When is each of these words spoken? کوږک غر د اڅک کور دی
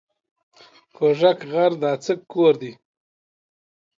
کوږک 0.95 1.39
غر 1.51 1.71
د 1.81 1.83
اڅک 1.93 2.19
کور 2.31 2.53
دی 2.61 2.71